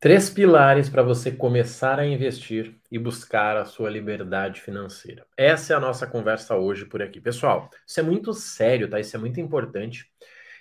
Três 0.00 0.30
pilares 0.30 0.88
para 0.88 1.02
você 1.02 1.32
começar 1.32 1.98
a 1.98 2.06
investir 2.06 2.76
e 2.88 2.96
buscar 2.96 3.56
a 3.56 3.64
sua 3.64 3.90
liberdade 3.90 4.60
financeira. 4.60 5.26
Essa 5.36 5.72
é 5.72 5.76
a 5.76 5.80
nossa 5.80 6.06
conversa 6.06 6.54
hoje 6.56 6.84
por 6.84 7.02
aqui. 7.02 7.20
Pessoal, 7.20 7.68
isso 7.84 7.98
é 7.98 8.02
muito 8.04 8.32
sério, 8.32 8.88
tá? 8.88 9.00
Isso 9.00 9.16
é 9.16 9.18
muito 9.18 9.40
importante. 9.40 10.08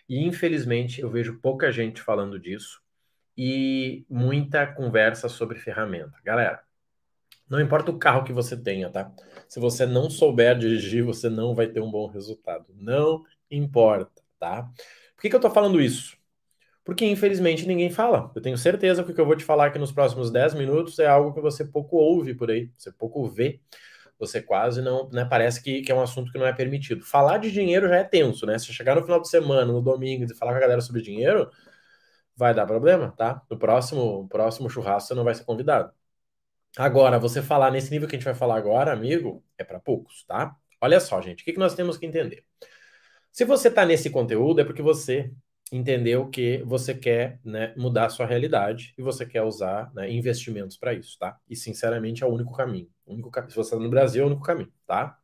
E 0.10 0.26
infelizmente 0.26 1.02
eu 1.02 1.12
vejo 1.12 1.40
pouca 1.40 1.72
gente 1.72 2.02
falando 2.02 2.40
disso 2.40 2.82
e 3.38 4.04
muita 4.10 4.66
conversa 4.66 5.30
sobre 5.30 5.60
ferramenta. 5.60 6.18
Galera, 6.24 6.64
não 7.48 7.62
importa 7.62 7.92
o 7.92 8.00
carro 8.00 8.24
que 8.24 8.34
você 8.34 8.58
tenha, 8.58 8.90
tá? 8.90 9.12
Se 9.48 9.60
você 9.60 9.86
não 9.86 10.10
souber 10.10 10.58
dirigir, 10.58 11.04
você 11.04 11.30
não 11.30 11.54
vai 11.54 11.68
ter 11.68 11.80
um 11.80 11.92
bom 11.92 12.08
resultado. 12.08 12.66
Não 12.74 13.24
importa, 13.52 14.20
tá? 14.40 14.64
Por 15.16 15.22
que, 15.22 15.30
que 15.30 15.36
eu 15.36 15.40
tô 15.40 15.52
falando 15.52 15.80
isso? 15.80 16.17
Porque 16.88 17.06
infelizmente 17.06 17.68
ninguém 17.68 17.90
fala. 17.90 18.32
Eu 18.34 18.42
tenho 18.42 18.58
certeza 18.58 19.04
que 19.04 19.12
o 19.12 19.14
que 19.14 19.20
eu 19.20 19.26
vou 19.26 19.36
te 19.36 19.44
falar 19.44 19.66
aqui 19.66 19.78
nos 19.78 19.92
próximos 19.92 20.32
10 20.32 20.54
minutos 20.54 20.98
é 21.00 21.06
algo 21.06 21.34
que 21.34 21.42
você 21.42 21.66
pouco 21.66 21.98
ouve 21.98 22.34
por 22.34 22.50
aí, 22.50 22.72
você 22.78 22.90
pouco 22.94 23.28
vê, 23.28 23.60
você 24.18 24.42
quase 24.42 24.82
não, 24.82 25.10
né, 25.10 25.26
parece 25.26 25.62
que, 25.62 25.82
que 25.82 25.92
é 25.92 25.96
um 25.96 26.00
assunto 26.02 26.32
que 26.32 26.38
não 26.38 26.46
é 26.48 26.54
permitido. 26.54 27.04
Falar 27.04 27.40
de 27.40 27.52
dinheiro 27.52 27.90
já 27.90 27.98
é 27.98 28.06
tenso, 28.06 28.46
né? 28.46 28.58
Se 28.58 28.72
chegar 28.72 28.96
no 28.96 29.04
final 29.04 29.20
de 29.20 29.28
semana, 29.30 29.66
no 29.70 29.82
domingo, 29.82 30.24
e 30.24 30.34
falar 30.34 30.54
com 30.54 30.60
a 30.60 30.62
galera 30.62 30.80
sobre 30.80 31.02
dinheiro, 31.02 31.52
vai 32.38 32.54
dar 32.54 32.66
problema, 32.66 33.12
tá? 33.18 33.42
No 33.52 33.60
próximo, 33.60 34.26
próximo 34.30 34.70
churrasco 34.70 35.10
você 35.10 35.14
não 35.14 35.26
vai 35.26 35.36
ser 35.36 35.44
convidado. 35.44 35.92
Agora, 36.78 37.20
você 37.20 37.42
falar 37.42 37.72
nesse 37.72 37.92
nível 37.92 38.08
que 38.08 38.16
a 38.16 38.20
gente 38.20 38.26
vai 38.26 38.36
falar 38.36 38.58
agora, 38.58 38.94
amigo, 38.94 39.44
é 39.58 39.64
para 39.66 39.80
poucos, 39.80 40.24
tá? 40.26 40.56
Olha 40.82 41.02
só, 41.02 41.22
gente, 41.22 41.42
o 41.42 41.46
que, 41.46 41.54
que 41.54 41.60
nós 41.60 41.76
temos 41.76 41.98
que 41.98 42.06
entender? 42.06 42.46
Se 43.32 43.46
você 43.46 43.68
está 43.68 43.86
nesse 43.86 44.10
conteúdo, 44.10 44.62
é 44.62 44.64
porque 44.64 44.82
você 44.82 45.34
entendeu 45.72 46.30
que 46.30 46.64
você 46.64 46.94
quer 46.94 47.40
né, 47.44 47.74
mudar 47.78 48.06
a 48.08 48.10
sua 48.10 48.26
realidade 48.26 48.94
e 48.98 49.02
você 49.02 49.26
quer 49.26 49.44
usar 49.44 49.92
né, 49.94 50.12
investimentos 50.12 50.78
para 50.78 50.94
isso, 50.94 51.18
tá? 51.20 51.38
E 51.50 51.56
sinceramente 51.56 52.24
é 52.24 52.28
o 52.28 52.30
único 52.34 52.54
caminho. 52.54 52.90
O 53.06 53.14
único 53.14 53.30
Se 53.50 53.56
você 53.56 53.74
está 53.76 53.80
no 53.80 53.90
Brasil, 53.90 54.22
é 54.24 54.26
o 54.26 54.28
único 54.28 54.44
caminho, 54.44 54.72
tá? 54.86 55.18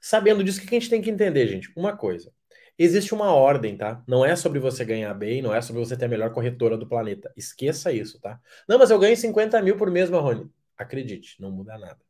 Sabendo 0.00 0.44
disso, 0.44 0.58
o 0.60 0.62
que 0.62 0.74
a 0.76 0.78
gente 0.78 0.90
tem 0.90 1.02
que 1.02 1.10
entender, 1.10 1.46
gente? 1.46 1.72
Uma 1.76 1.96
coisa. 1.96 2.32
Existe 2.78 3.12
uma 3.12 3.32
ordem, 3.34 3.76
tá? 3.76 4.02
Não 4.06 4.24
é 4.24 4.36
sobre 4.36 4.60
você 4.60 4.84
ganhar 4.84 5.12
bem, 5.14 5.42
não 5.42 5.52
é 5.54 5.60
sobre 5.60 5.80
você 5.84 5.96
ter 5.96 6.04
a 6.04 6.08
melhor 6.08 6.32
corretora 6.32 6.76
do 6.76 6.88
planeta. 6.88 7.32
Esqueça 7.36 7.92
isso, 7.92 8.20
tá? 8.20 8.40
Não, 8.68 8.78
mas 8.78 8.90
eu 8.90 8.98
ganho 8.98 9.16
50 9.16 9.60
mil 9.62 9.76
por 9.76 9.90
mês, 9.90 10.08
Marrone. 10.10 10.48
Acredite, 10.76 11.40
não 11.42 11.50
muda 11.50 11.76
nada. 11.76 12.07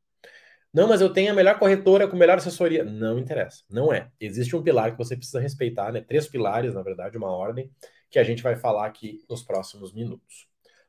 Não, 0.72 0.86
mas 0.86 1.00
eu 1.00 1.12
tenho 1.12 1.32
a 1.32 1.34
melhor 1.34 1.58
corretora 1.58 2.06
com 2.06 2.16
melhor 2.16 2.38
assessoria. 2.38 2.84
Não 2.84 3.18
interessa. 3.18 3.64
Não 3.70 3.92
é. 3.92 4.10
Existe 4.20 4.54
um 4.54 4.62
pilar 4.62 4.92
que 4.92 4.98
você 4.98 5.16
precisa 5.16 5.40
respeitar, 5.40 5.92
né? 5.92 6.00
Três 6.00 6.28
pilares, 6.28 6.74
na 6.74 6.82
verdade, 6.82 7.16
uma 7.16 7.30
ordem, 7.30 7.70
que 8.10 8.18
a 8.18 8.24
gente 8.24 8.42
vai 8.42 8.54
falar 8.54 8.86
aqui 8.86 9.24
nos 9.28 9.42
próximos 9.42 9.92
minutos. 9.92 10.46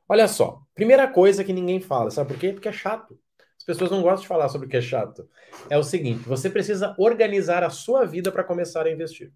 Olha 0.08 0.27
só, 0.27 0.61
primeira 0.73 1.08
coisa 1.08 1.44
que 1.44 1.53
ninguém 1.53 1.80
fala, 1.80 2.11
sabe 2.11 2.30
por 2.30 2.39
quê? 2.39 2.52
Porque 2.52 2.67
é 2.67 2.73
chato. 2.73 3.19
As 3.58 3.63
pessoas 3.63 3.91
não 3.91 4.02
gostam 4.02 4.21
de 4.21 4.27
falar 4.27 4.49
sobre 4.49 4.67
o 4.67 4.69
que 4.69 4.77
é 4.77 4.81
chato. 4.81 5.30
É 5.69 5.77
o 5.77 5.83
seguinte: 5.83 6.27
você 6.27 6.49
precisa 6.49 6.95
organizar 6.97 7.64
a 7.64 7.69
sua 7.69 8.05
vida 8.05 8.31
para 8.31 8.43
começar 8.43 8.86
a 8.86 8.91
investir. 8.91 9.31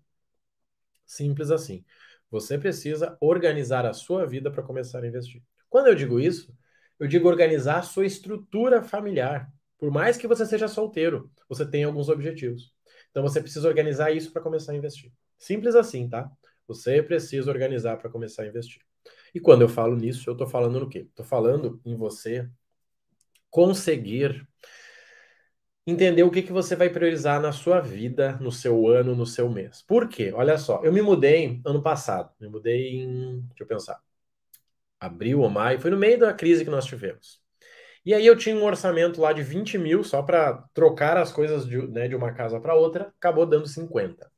Simples 1.06 1.52
assim. 1.52 1.86
Você 2.32 2.58
precisa 2.58 3.16
organizar 3.22 3.86
a 3.86 3.94
sua 3.94 4.26
vida 4.26 4.50
para 4.50 4.64
começar 4.64 5.04
a 5.04 5.08
investir. 5.08 5.44
Quando 5.70 5.88
eu 5.88 5.96
digo 5.96 6.20
isso, 6.20 6.52
eu 7.00 7.08
digo 7.08 7.28
organizar 7.28 7.80
a 7.80 7.84
sua 7.84 8.06
estrutura 8.06 8.82
familiar. 8.82 9.52
Por 9.84 9.92
mais 9.92 10.16
que 10.16 10.26
você 10.26 10.46
seja 10.46 10.70
solteiro, 10.70 11.30
você 11.50 11.70
tem 11.70 11.84
alguns 11.84 12.08
objetivos. 12.08 12.74
Então 13.12 13.22
você 13.22 13.42
precisa 13.42 13.68
organizar 13.68 14.12
isso 14.12 14.32
para 14.32 14.42
começar 14.42 14.72
a 14.72 14.76
investir. 14.78 15.12
Simples 15.38 15.76
assim, 15.76 16.08
tá? 16.08 16.32
Você 16.66 17.04
precisa 17.04 17.52
organizar 17.52 17.98
para 17.98 18.10
começar 18.10 18.44
a 18.44 18.48
investir. 18.48 18.82
E 19.36 19.42
quando 19.42 19.62
eu 19.62 19.68
falo 19.68 19.98
nisso, 19.98 20.30
eu 20.30 20.32
estou 20.32 20.48
falando 20.48 20.80
no 20.80 20.88
quê? 20.88 21.00
Estou 21.00 21.26
falando 21.26 21.82
em 21.84 21.98
você 21.98 22.50
conseguir 23.50 24.48
entender 25.86 26.24
o 26.24 26.32
que, 26.32 26.44
que 26.44 26.54
você 26.54 26.78
vai 26.78 26.90
priorizar 26.90 27.42
na 27.42 27.52
sua 27.52 27.82
vida, 27.82 28.38
no 28.40 28.54
seu 28.54 28.88
ano, 28.88 29.14
no 29.14 29.26
seu 29.26 29.50
mês. 29.50 29.82
Por 29.82 30.08
quê? 30.08 30.32
Olha 30.34 30.58
só, 30.58 30.82
eu 30.86 30.94
me 30.94 31.02
mudei 31.02 31.62
ano 31.66 31.84
passado. 31.84 32.32
Me 32.40 32.48
mudei 32.48 33.02
em. 33.02 33.42
Deixa 33.50 33.64
eu 33.64 33.68
pensar. 33.68 34.02
Abril 34.98 35.42
ou 35.42 35.50
maio. 35.50 35.78
Foi 35.82 35.92
no 35.92 35.98
meio 35.98 36.18
da 36.18 36.34
crise 36.34 36.64
que 36.64 36.72
nós 36.72 36.86
tivemos. 36.86 37.43
E 38.06 38.14
aí 38.14 38.26
eu 38.26 38.36
tinha 38.38 38.56
um 38.56 38.64
orçamento 38.64 39.22
lá 39.22 39.32
de 39.32 39.42
20 39.42 39.78
mil 39.78 40.04
só 40.04 40.22
para 40.22 40.64
trocar 40.74 41.16
as 41.18 41.32
coisas 41.32 41.66
de, 41.66 41.78
né, 41.88 42.08
de 42.08 42.16
uma 42.16 42.34
casa 42.34 42.60
para 42.60 42.76
outra, 42.76 43.14
acabou 43.18 43.46
dando 43.46 43.68
50. 43.68 44.30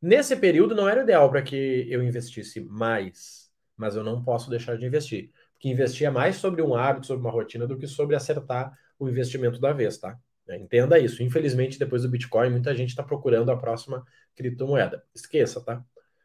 Nesse 0.00 0.36
período 0.36 0.74
não 0.74 0.88
era 0.88 1.02
ideal 1.02 1.30
para 1.30 1.42
que 1.42 1.86
eu 1.90 2.02
investisse 2.02 2.60
mais, 2.60 3.50
mas 3.76 3.96
eu 3.96 4.04
não 4.04 4.22
posso 4.22 4.50
deixar 4.50 4.76
de 4.76 4.86
investir. 4.86 5.30
Porque 5.52 5.68
investir 5.68 6.06
é 6.06 6.10
mais 6.10 6.36
sobre 6.36 6.62
um 6.62 6.74
hábito, 6.74 7.06
sobre 7.06 7.20
uma 7.20 7.30
rotina, 7.30 7.66
do 7.66 7.78
que 7.78 7.86
sobre 7.86 8.16
acertar 8.16 8.76
o 8.98 9.08
investimento 9.08 9.60
da 9.60 9.72
vez, 9.72 9.98
tá? 9.98 10.18
Entenda 10.48 10.98
isso. 10.98 11.22
Infelizmente, 11.22 11.78
depois 11.78 12.02
do 12.02 12.08
Bitcoin, 12.08 12.50
muita 12.50 12.74
gente 12.74 12.90
está 12.90 13.02
procurando 13.02 13.50
a 13.50 13.56
próxima 13.56 14.04
criptomoeda. 14.36 15.02
Esqueça, 15.14 15.60
tá? 15.62 15.82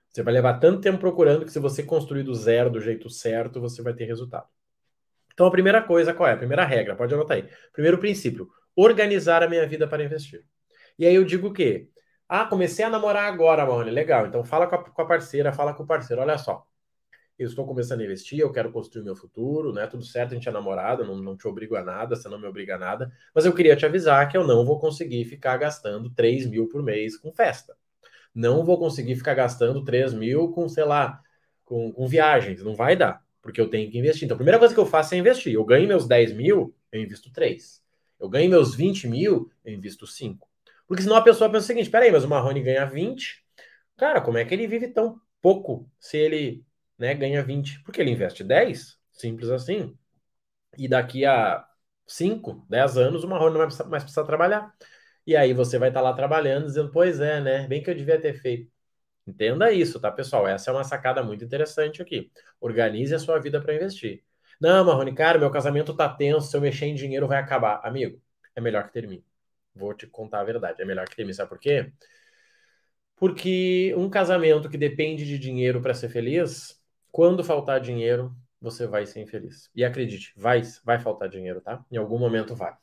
Você 0.10 0.24
vai 0.24 0.34
levar 0.34 0.60
tanto 0.60 0.82
tempo 0.82 0.98
procurando 0.98 1.46
que 1.46 1.52
se 1.52 1.60
você 1.60 1.84
construir 1.84 2.24
do 2.24 2.34
zero 2.34 2.70
do 2.70 2.82
jeito 2.82 3.10
certo, 3.10 3.62
você 3.62 3.82
vai 3.82 3.94
ter 3.94 4.06
resultado. 4.06 4.48
Então, 5.40 5.48
a 5.48 5.52
primeira 5.52 5.82
coisa, 5.82 6.14
qual 6.14 6.28
é? 6.28 6.34
A 6.34 6.38
primeira 6.38 6.66
regra, 6.66 6.98
pode 6.98 7.14
anotar 7.14 7.38
aí. 7.38 7.48
Primeiro 7.72 7.98
princípio, 7.98 8.50
organizar 8.76 9.42
a 9.42 9.48
minha 9.48 9.66
vida 9.66 9.88
para 9.88 10.04
investir. 10.04 10.44
E 10.98 11.06
aí 11.06 11.16
eu 11.16 11.24
digo 11.24 11.48
o 11.48 11.54
quê? 11.54 11.88
Ah, 12.28 12.44
comecei 12.44 12.84
a 12.84 12.90
namorar 12.90 13.32
agora, 13.32 13.66
Marrone. 13.66 13.90
Legal. 13.90 14.28
Então 14.28 14.44
fala 14.44 14.68
com 14.68 14.76
a, 14.76 14.84
com 14.84 15.02
a, 15.02 15.06
parceira, 15.06 15.54
fala 15.54 15.74
com 15.74 15.84
o 15.84 15.88
parceiro. 15.88 16.22
Olha 16.22 16.38
só. 16.38 16.68
Eu 17.38 17.48
estou 17.48 17.66
começando 17.66 18.02
a 18.02 18.04
investir, 18.04 18.40
eu 18.40 18.52
quero 18.52 18.70
construir 18.70 19.06
meu 19.06 19.16
futuro, 19.16 19.72
né? 19.72 19.88
Tudo 19.88 20.04
certo, 20.04 20.32
a 20.32 20.36
gente 20.36 20.50
é 20.50 20.52
namorado, 20.52 21.06
não, 21.06 21.16
não 21.16 21.38
te 21.38 21.48
obrigo 21.48 21.78
a 21.78 21.84
nada, 21.86 22.18
você 22.18 22.28
não 22.28 22.38
me 22.38 22.46
obriga 22.46 22.76
a 22.76 22.78
nada. 22.78 23.10
Mas 23.34 23.46
eu 23.46 23.54
queria 23.56 23.78
te 23.78 23.86
avisar 23.86 24.28
que 24.28 24.36
eu 24.36 24.46
não 24.46 24.66
vou 24.66 24.78
conseguir 24.78 25.24
ficar 25.24 25.56
gastando 25.56 26.10
3 26.14 26.48
mil 26.48 26.68
por 26.68 26.84
mês 26.84 27.16
com 27.18 27.32
festa. 27.32 27.78
Não 28.36 28.66
vou 28.66 28.78
conseguir 28.78 29.16
ficar 29.16 29.36
gastando 29.36 29.86
3 29.86 30.14
mil 30.14 30.52
com, 30.52 30.68
sei 30.68 30.84
lá, 30.84 31.22
com, 31.64 31.94
com 31.94 32.06
viagens. 32.10 32.62
Não 32.62 32.76
vai 32.76 32.98
dar 32.98 33.24
porque 33.42 33.60
eu 33.60 33.70
tenho 33.70 33.90
que 33.90 33.98
investir. 33.98 34.26
Então, 34.26 34.36
a 34.36 34.38
primeira 34.38 34.60
coisa 34.60 34.74
que 34.74 34.80
eu 34.80 34.86
faço 34.86 35.14
é 35.16 35.18
investir. 35.18 35.54
Eu 35.54 35.66
ganho 35.66 35.88
meus 35.88 36.08
10 36.08 36.34
mil, 36.34 36.76
eu 36.92 37.02
invisto 37.02 37.32
3. 37.32 37.82
Eu 38.20 38.30
ganho 38.30 38.50
meus 38.50 38.76
20 38.76 39.08
mil, 39.08 39.52
eu 39.64 39.74
invisto 39.74 40.06
5. 40.06 40.48
Porque 40.88 41.04
senão 41.04 41.16
a 41.16 41.22
pessoa 41.22 41.50
pensa 41.50 41.66
o 41.66 41.68
seguinte: 41.68 41.90
peraí, 41.90 42.12
mas 42.12 42.24
o 42.24 42.30
Marrone 42.30 42.62
ganha 42.62 42.86
20. 42.86 43.44
Cara, 43.98 44.22
como 44.22 44.38
é 44.38 44.46
que 44.46 44.54
ele 44.54 44.68
vive 44.68 44.88
tão 44.90 45.22
pouco 45.42 45.90
se 46.00 46.18
ele 46.18 46.66
né, 46.98 47.14
ganha 47.14 47.44
20? 47.44 47.84
Porque 47.84 48.02
ele 48.02 48.12
investe 48.12 48.44
10, 48.44 48.98
simples 49.12 49.50
assim. 49.50 49.96
E 50.78 50.88
daqui 50.88 51.26
a 51.26 51.66
5, 52.08 52.66
10 52.70 52.98
anos, 52.98 53.24
o 53.24 53.28
Marrone 53.28 53.58
não 53.58 53.68
vai 53.68 53.88
mais 53.88 54.04
precisar 54.04 54.26
trabalhar. 54.26 54.74
E 55.26 55.36
aí 55.36 55.54
você 55.54 55.78
vai 55.78 55.90
estar 55.90 56.02
lá 56.02 56.14
trabalhando, 56.14 56.66
dizendo, 56.66 56.92
pois 56.92 57.20
é, 57.20 57.40
né? 57.42 57.68
Bem 57.68 57.84
que 57.84 57.90
eu 57.90 57.96
devia 57.96 58.20
ter 58.20 58.34
feito. 58.34 58.72
Entenda 59.30 59.72
isso, 59.72 60.00
tá, 60.00 60.12
pessoal? 60.12 60.48
Essa 60.48 60.72
é 60.72 60.74
uma 60.74 60.84
sacada 60.84 61.22
muito 61.22 61.44
interessante 61.46 62.02
aqui. 62.02 62.32
Organize 62.60 63.14
a 63.14 63.20
sua 63.20 63.40
vida 63.40 63.62
para 63.62 63.76
investir. 63.76 64.24
Não, 64.60 64.84
Marrone, 64.84 65.14
cara, 65.14 65.38
meu 65.38 65.52
casamento 65.52 65.96
tá 65.96 66.10
tenso, 66.10 66.50
se 66.50 66.58
eu 66.58 66.62
mexer 66.62 66.88
em 66.88 66.96
dinheiro 66.96 67.28
vai 67.28 67.38
acabar. 67.38 67.80
Amigo, 67.84 68.20
é 68.56 68.60
melhor 68.60 68.88
que 68.88 68.94
termine. 68.94 69.24
Vou 69.76 69.94
te 69.94 70.08
contar 70.08 70.42
a 70.42 70.44
verdade, 70.44 70.82
é 70.82 70.86
melhor 70.86 71.08
que 71.08 71.16
termine. 71.16 71.34
Sabe 71.36 71.50
por 71.50 71.60
quê? 71.60 71.92
Porque 73.16 73.94
um 73.96 74.10
casamento 74.10 74.68
que 74.70 74.78
depende 74.78 75.26
de 75.26 75.38
dinheiro 75.38 75.80
para 75.82 75.94
ser 75.94 76.10
feliz, 76.10 76.82
quando 77.12 77.44
faltar 77.44 77.80
dinheiro, 77.80 78.36
você 78.60 78.88
vai 78.88 79.06
ser 79.06 79.22
infeliz. 79.22 79.70
E 79.76 79.86
acredite, 79.86 80.34
vai, 80.36 80.62
vai 80.84 81.00
faltar 81.00 81.30
dinheiro, 81.30 81.62
tá? 81.62 81.86
Em 81.92 81.98
algum 81.98 82.18
momento 82.18 82.56
vai. 82.56 82.74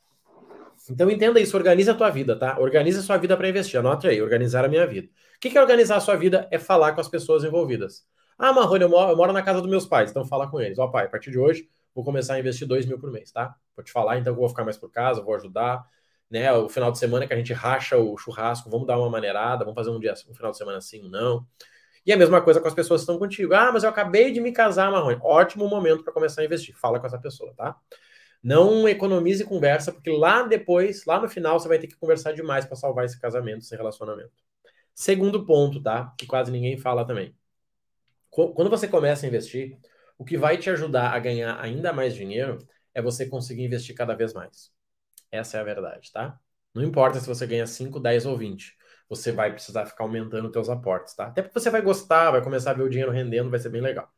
Então 0.89 1.09
entenda 1.09 1.39
isso, 1.39 1.55
organize 1.57 1.89
a 1.89 1.93
tua 1.93 2.09
vida, 2.09 2.37
tá? 2.37 2.57
Organize 2.59 2.99
a 2.99 3.01
sua 3.01 3.17
vida 3.17 3.35
para 3.35 3.49
investir. 3.49 3.79
Anote 3.79 4.07
aí, 4.07 4.21
organizar 4.21 4.65
a 4.65 4.67
minha 4.67 4.85
vida. 4.87 5.07
O 5.35 5.39
que 5.39 5.57
é 5.57 5.61
organizar 5.61 5.97
a 5.97 5.99
sua 5.99 6.15
vida? 6.15 6.47
É 6.51 6.57
falar 6.57 6.93
com 6.93 7.01
as 7.01 7.07
pessoas 7.07 7.43
envolvidas. 7.43 8.05
Ah, 8.37 8.53
Marrone, 8.53 8.83
eu 8.83 8.89
moro, 8.89 9.11
eu 9.11 9.17
moro 9.17 9.33
na 9.33 9.41
casa 9.41 9.61
dos 9.61 9.69
meus 9.69 9.85
pais, 9.85 10.11
então 10.11 10.23
fala 10.25 10.49
com 10.49 10.61
eles. 10.61 10.77
Ó, 10.79 10.87
pai, 10.87 11.05
a 11.05 11.09
partir 11.09 11.31
de 11.31 11.39
hoje 11.39 11.67
vou 11.93 12.03
começar 12.03 12.35
a 12.35 12.39
investir 12.39 12.67
dois 12.67 12.85
mil 12.85 12.99
por 12.99 13.11
mês, 13.11 13.31
tá? 13.31 13.55
Vou 13.75 13.83
te 13.83 13.91
falar, 13.91 14.19
então, 14.19 14.31
eu 14.31 14.37
vou 14.37 14.47
ficar 14.47 14.63
mais 14.63 14.77
por 14.77 14.91
casa, 14.91 15.21
vou 15.21 15.33
ajudar. 15.35 15.83
Né, 16.29 16.51
o 16.51 16.67
final 16.67 16.91
de 16.91 16.99
semana 16.99 17.25
que 17.25 17.33
a 17.33 17.37
gente 17.37 17.53
racha 17.53 17.97
o 17.97 18.17
churrasco, 18.17 18.69
vamos 18.69 18.85
dar 18.85 18.99
uma 18.99 19.09
maneirada, 19.09 19.63
vamos 19.63 19.75
fazer 19.75 19.89
um 19.91 19.99
dia, 19.99 20.13
um 20.29 20.35
final 20.35 20.51
de 20.51 20.57
semana 20.57 20.77
assim, 20.77 21.05
um 21.05 21.09
não. 21.09 21.47
E 22.05 22.11
a 22.11 22.17
mesma 22.17 22.41
coisa 22.41 22.61
com 22.61 22.67
as 22.67 22.73
pessoas 22.73 23.01
que 23.01 23.03
estão 23.03 23.17
contigo. 23.17 23.53
Ah, 23.53 23.71
mas 23.71 23.83
eu 23.83 23.89
acabei 23.89 24.31
de 24.31 24.39
me 24.39 24.51
casar, 24.51 24.91
Marrone. 24.91 25.19
Ótimo 25.21 25.67
momento 25.67 26.03
para 26.03 26.13
começar 26.13 26.41
a 26.41 26.45
investir. 26.45 26.75
Fala 26.77 26.99
com 26.99 27.07
essa 27.07 27.17
pessoa, 27.17 27.53
tá? 27.55 27.75
Não 28.43 28.87
economize 28.87 29.43
conversa, 29.43 29.91
porque 29.91 30.09
lá 30.09 30.43
depois, 30.43 31.05
lá 31.05 31.19
no 31.19 31.27
final, 31.27 31.59
você 31.59 31.67
vai 31.67 31.79
ter 31.79 31.87
que 31.87 31.97
conversar 31.97 32.33
demais 32.33 32.65
para 32.65 32.75
salvar 32.75 33.05
esse 33.05 33.19
casamento, 33.19 33.59
esse 33.59 33.75
relacionamento. 33.75 34.31
Segundo 34.93 35.45
ponto, 35.45 35.81
tá? 35.81 36.13
Que 36.17 36.25
quase 36.25 36.51
ninguém 36.51 36.77
fala 36.77 37.05
também. 37.05 37.35
Quando 38.29 38.69
você 38.69 38.87
começa 38.87 39.25
a 39.25 39.29
investir, 39.29 39.77
o 40.17 40.25
que 40.25 40.37
vai 40.37 40.57
te 40.57 40.69
ajudar 40.69 41.13
a 41.13 41.19
ganhar 41.19 41.59
ainda 41.59 41.91
mais 41.93 42.15
dinheiro 42.15 42.57
é 42.93 43.01
você 43.01 43.25
conseguir 43.25 43.63
investir 43.63 43.95
cada 43.95 44.15
vez 44.15 44.33
mais. 44.33 44.71
Essa 45.31 45.57
é 45.57 45.61
a 45.61 45.63
verdade, 45.63 46.11
tá? 46.11 46.39
Não 46.73 46.83
importa 46.83 47.19
se 47.19 47.27
você 47.27 47.45
ganha 47.45 47.67
5, 47.67 47.99
10 47.99 48.25
ou 48.25 48.37
20. 48.37 48.75
Você 49.09 49.31
vai 49.31 49.51
precisar 49.51 49.85
ficar 49.85 50.03
aumentando 50.03 50.51
seus 50.51 50.69
aportes, 50.69 51.15
tá? 51.15 51.27
Até 51.27 51.41
porque 51.41 51.59
você 51.59 51.69
vai 51.69 51.81
gostar, 51.81 52.31
vai 52.31 52.43
começar 52.43 52.71
a 52.71 52.73
ver 52.73 52.83
o 52.83 52.89
dinheiro 52.89 53.11
rendendo, 53.11 53.49
vai 53.49 53.59
ser 53.59 53.69
bem 53.69 53.81
legal. 53.81 54.11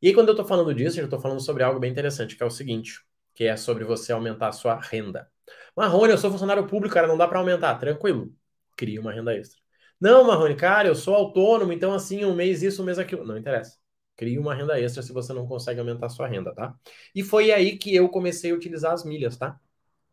E 0.00 0.08
aí, 0.08 0.14
quando 0.14 0.28
eu 0.28 0.32
estou 0.32 0.46
falando 0.46 0.74
disso, 0.74 0.98
eu 1.00 1.04
estou 1.04 1.20
falando 1.20 1.40
sobre 1.40 1.62
algo 1.62 1.78
bem 1.80 1.90
interessante, 1.90 2.36
que 2.36 2.42
é 2.42 2.46
o 2.46 2.50
seguinte, 2.50 3.00
que 3.34 3.44
é 3.44 3.56
sobre 3.56 3.84
você 3.84 4.12
aumentar 4.12 4.48
a 4.48 4.52
sua 4.52 4.78
renda. 4.80 5.30
Marrone, 5.76 6.12
eu 6.12 6.18
sou 6.18 6.30
funcionário 6.30 6.66
público, 6.66 6.94
cara, 6.94 7.06
não 7.06 7.16
dá 7.16 7.26
para 7.26 7.38
aumentar. 7.38 7.76
Tranquilo, 7.76 8.32
cria 8.76 9.00
uma 9.00 9.12
renda 9.12 9.34
extra. 9.34 9.60
Não, 10.00 10.24
Marrone, 10.24 10.56
cara, 10.56 10.88
eu 10.88 10.94
sou 10.94 11.14
autônomo, 11.14 11.72
então 11.72 11.94
assim, 11.94 12.24
um 12.24 12.34
mês 12.34 12.62
isso, 12.62 12.82
um 12.82 12.84
mês 12.84 12.98
aquilo. 12.98 13.24
Não 13.24 13.38
interessa. 13.38 13.78
Crie 14.16 14.38
uma 14.38 14.54
renda 14.54 14.78
extra 14.80 15.02
se 15.02 15.12
você 15.12 15.32
não 15.32 15.46
consegue 15.46 15.80
aumentar 15.80 16.06
a 16.06 16.08
sua 16.08 16.26
renda, 16.26 16.54
tá? 16.54 16.74
E 17.14 17.22
foi 17.22 17.50
aí 17.50 17.78
que 17.78 17.94
eu 17.94 18.08
comecei 18.08 18.52
a 18.52 18.54
utilizar 18.54 18.92
as 18.92 19.04
milhas, 19.04 19.36
tá? 19.36 19.58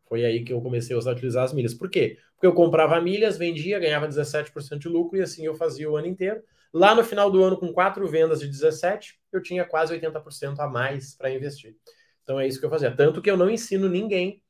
Foi 0.08 0.26
aí 0.26 0.44
que 0.44 0.52
eu 0.52 0.62
comecei 0.62 0.96
a 0.96 1.00
utilizar 1.00 1.44
as 1.44 1.54
milhas. 1.54 1.74
Por 1.74 1.90
quê? 1.90 2.18
Porque 2.34 2.48
eu 2.48 2.54
comprava 2.54 3.00
milhas, 3.02 3.38
vendia, 3.38 3.78
ganhava 3.80 4.08
17% 4.08 4.80
de 4.80 4.90
lucro 4.90 5.18
e 5.20 5.22
assim 5.22 5.46
eu 5.46 5.54
fazia 5.54 5.90
o 5.90 5.96
ano 5.96 6.08
inteiro. 6.08 6.42
Lá 6.74 6.96
no 6.96 7.04
final 7.04 7.30
do 7.30 7.44
ano, 7.44 7.58
com 7.58 7.74
quatro 7.74 8.08
vendas 8.08 8.40
de 8.40 8.48
17, 8.48 9.20
eu 9.32 9.42
tinha 9.42 9.66
quase 9.66 9.94
80% 9.94 10.60
a 10.60 10.68
mais 10.68 11.16
para 11.16 11.32
investir. 11.32 11.76
Então 12.30 12.40
é 12.40 12.48
isso 12.48 12.60
que 12.60 12.66
eu 12.68 12.70
fazia. 12.70 12.96
Tanto 12.96 13.24
que 13.24 13.32
eu 13.32 13.36
não 13.36 13.50
ensino 13.50 13.90
ninguém 13.90 14.44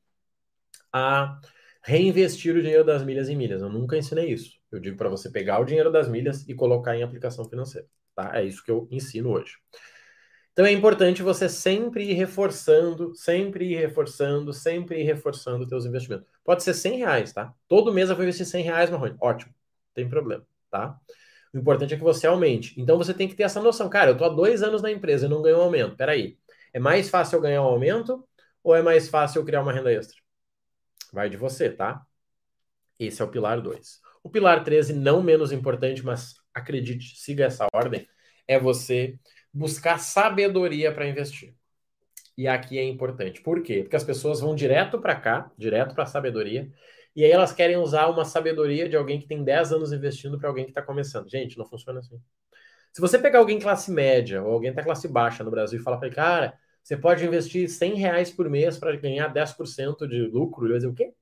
a 0.92 1.40
reinvestir 1.82 2.54
o 2.54 2.62
dinheiro 2.62 2.84
das 2.84 3.06
milhas 3.06 3.30
em 3.30 3.38
milhas. 3.38 3.62
Eu 3.62 3.70
nunca 3.70 3.96
ensinei 3.96 4.34
isso. 4.34 4.60
Eu 4.70 4.82
digo 4.82 4.98
para 4.98 5.08
você 5.08 5.32
pegar 5.32 5.60
o 5.60 5.64
dinheiro 5.64 5.90
das 5.90 6.10
milhas 6.10 6.46
e 6.46 6.54
colocar 6.54 6.98
em 6.98 7.04
aplicação 7.04 7.48
financeira. 7.48 7.88
Tá? 8.14 8.38
É 8.38 8.44
isso 8.44 8.62
que 8.66 8.70
eu 8.70 8.86
ensino 8.92 9.30
hoje. 9.30 9.54
Então 10.52 10.66
é 10.66 10.74
importante 10.74 11.24
você 11.24 11.48
sempre 11.48 12.04
ir 12.04 12.16
reforçando, 12.16 13.16
sempre 13.16 13.72
ir 13.72 13.76
reforçando, 13.76 14.52
sempre 14.52 15.00
ir 15.00 15.04
reforçando 15.04 15.64
os 15.64 15.70
seus 15.70 15.86
investimentos. 15.86 16.28
Pode 16.44 16.64
ser 16.64 16.74
100 16.74 16.98
reais, 16.98 17.32
tá? 17.32 17.54
Todo 17.66 17.94
mês 17.94 18.10
eu 18.10 18.16
vou 18.18 18.26
investir 18.26 18.46
100 18.46 18.62
reais, 18.62 18.90
Marrone. 18.90 19.16
Ótimo, 19.22 19.56
tem 19.94 20.10
problema, 20.10 20.46
tá? 20.70 21.00
O 21.54 21.58
importante 21.58 21.94
é 21.94 21.98
que 21.98 22.04
você 22.04 22.28
aumente. 22.28 22.78
Então 22.78 22.98
você 22.98 23.14
tem 23.14 23.30
que 23.30 23.36
ter 23.36 23.44
essa 23.44 23.62
noção. 23.62 23.90
Cara, 23.90 24.12
eu 24.12 24.18
tô 24.18 24.26
há 24.26 24.30
dois 24.30 24.62
anos 24.62 24.82
na 24.82 24.92
empresa 24.92 25.28
e 25.28 25.30
não 25.30 25.42
ganho 25.42 25.60
um 25.60 25.62
aumento. 25.62 25.96
Peraí. 25.96 26.38
É 26.74 26.80
mais 26.80 27.10
fácil 27.10 27.38
eu 27.38 27.42
ganhar 27.42 27.62
um 27.62 27.66
aumento 27.66 28.28
ou 28.64 28.76
é 28.76 28.82
mais 28.82 29.10
fácil 29.10 29.40
eu 29.40 29.46
criar 29.46 29.62
uma 29.62 29.74
renda 29.74 29.92
extra? 29.92 30.18
Vai 31.12 31.30
de 31.30 31.38
você, 31.38 31.70
tá? 31.70 32.06
Esse 33.00 33.22
é 33.22 33.26
o 33.26 33.30
pilar 33.30 33.62
2. 33.62 34.00
O 34.24 34.30
pilar 34.30 34.64
13, 34.64 34.94
não 34.94 35.24
menos 35.24 35.52
importante, 35.52 36.04
mas 36.04 36.36
acredite, 36.54 37.16
siga 37.18 37.46
essa 37.46 37.68
ordem, 37.74 38.08
é 38.48 38.60
você 38.60 39.18
buscar 39.54 39.98
sabedoria 40.00 40.92
para 40.94 41.08
investir. 41.08 41.56
E 42.38 42.48
aqui 42.48 42.78
é 42.78 42.84
importante. 42.84 43.42
Por 43.42 43.62
quê? 43.62 43.82
Porque 43.84 43.96
as 43.96 44.04
pessoas 44.04 44.40
vão 44.40 44.56
direto 44.56 45.00
para 45.00 45.16
cá, 45.16 45.52
direto 45.58 45.94
para 45.94 46.04
a 46.04 46.08
sabedoria, 46.08 46.72
e 47.16 47.24
aí 47.24 47.32
elas 47.32 47.52
querem 47.52 47.78
usar 47.78 48.08
uma 48.08 48.24
sabedoria 48.24 48.88
de 48.88 48.96
alguém 48.96 49.20
que 49.20 49.28
tem 49.28 49.44
10 49.44 49.74
anos 49.74 49.92
investindo 49.92 50.38
para 50.38 50.48
alguém 50.48 50.66
que 50.66 50.72
está 50.72 50.82
começando. 50.82 51.30
Gente, 51.30 51.58
não 51.58 51.66
funciona 51.66 52.00
assim. 52.00 52.22
Se 52.92 53.02
você 53.02 53.20
pegar 53.20 53.40
alguém 53.40 53.60
classe 53.60 53.92
média 53.92 54.44
ou 54.44 54.54
alguém 54.54 54.74
da 54.74 54.84
classe 54.84 55.08
baixa 55.08 55.44
no 55.44 55.52
Brasil 55.52 55.80
e 55.80 55.84
falar 55.84 55.98
para 55.98 56.08
ele, 56.08 56.16
cara, 56.16 56.60
você 56.84 56.98
pode 56.98 57.26
investir 57.26 57.70
100 57.70 57.96
reais 57.96 58.32
por 58.32 58.50
mês 58.50 58.78
para 58.78 58.96
ganhar 58.96 59.28
10% 59.28 60.08
de 60.08 60.22
lucro, 60.22 60.66
ele 60.66 60.74
vai 60.74 60.80
dizer, 60.80 60.90
o 60.90 60.94
quê? 60.94 61.14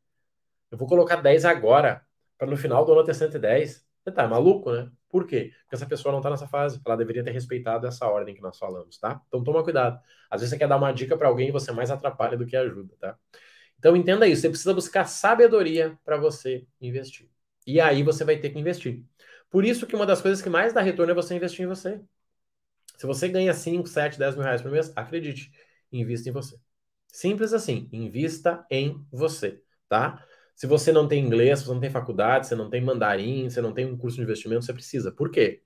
Eu 0.71 0.77
vou 0.77 0.87
colocar 0.87 1.17
10 1.17 1.45
agora, 1.45 2.05
para 2.37 2.47
no 2.47 2.57
final 2.57 2.85
do 2.85 2.93
ano 2.93 3.03
ter 3.03 3.13
110. 3.13 3.85
Você 4.03 4.11
tá 4.11 4.27
maluco, 4.27 4.71
né? 4.71 4.89
Por 5.09 5.25
quê? 5.25 5.51
Porque 5.63 5.75
essa 5.75 5.85
pessoa 5.85 6.11
não 6.11 6.19
está 6.19 6.29
nessa 6.29 6.47
fase. 6.47 6.79
Ela 6.85 6.95
deveria 6.95 7.23
ter 7.23 7.31
respeitado 7.31 7.87
essa 7.87 8.07
ordem 8.07 8.35
que 8.35 8.41
nós 8.41 8.57
falamos, 8.57 8.97
tá? 8.97 9.21
Então 9.27 9.43
toma 9.43 9.63
cuidado. 9.63 9.99
Às 10.29 10.41
vezes 10.41 10.51
você 10.51 10.57
quer 10.57 10.67
dar 10.67 10.77
uma 10.77 10.91
dica 10.91 11.17
para 11.17 11.27
alguém 11.27 11.49
e 11.49 11.51
você 11.51 11.71
mais 11.71 11.91
atrapalha 11.91 12.37
do 12.37 12.45
que 12.45 12.55
ajuda, 12.55 12.95
tá? 12.99 13.17
Então 13.79 13.95
entenda 13.95 14.27
isso. 14.27 14.41
Você 14.41 14.49
precisa 14.49 14.73
buscar 14.73 15.05
sabedoria 15.05 15.97
para 16.05 16.17
você 16.17 16.65
investir. 16.81 17.29
E 17.65 17.81
aí 17.81 18.03
você 18.03 18.23
vai 18.23 18.37
ter 18.37 18.49
que 18.49 18.59
investir. 18.59 19.03
Por 19.49 19.65
isso 19.65 19.87
que 19.87 19.95
uma 19.95 20.05
das 20.05 20.21
coisas 20.21 20.41
que 20.41 20.49
mais 20.49 20.73
dá 20.73 20.81
retorno 20.81 21.11
é 21.11 21.15
você 21.15 21.35
investir 21.35 21.65
em 21.65 21.67
você. 21.67 22.01
Se 22.97 23.05
você 23.05 23.27
ganha 23.29 23.53
5, 23.53 23.87
7, 23.87 24.17
10 24.17 24.35
mil 24.35 24.43
reais 24.43 24.61
por 24.61 24.71
mês, 24.71 24.91
acredite, 24.95 25.51
invista 25.91 26.29
em 26.29 26.31
você. 26.31 26.57
Simples 27.07 27.53
assim, 27.53 27.87
invista 27.91 28.65
em 28.69 29.05
você, 29.11 29.61
tá? 29.87 30.23
Se 30.55 30.65
você 30.65 30.91
não 30.91 31.07
tem 31.07 31.23
inglês, 31.23 31.61
você 31.61 31.71
não 31.71 31.79
tem 31.79 31.89
faculdade, 31.89 32.47
você 32.47 32.55
não 32.55 32.69
tem 32.69 32.81
mandarim, 32.81 33.49
você 33.49 33.61
não 33.61 33.73
tem 33.73 33.85
um 33.85 33.97
curso 33.97 34.17
de 34.17 34.23
investimento, 34.23 34.65
você 34.65 34.73
precisa. 34.73 35.11
Por 35.11 35.29
quê? 35.29 35.61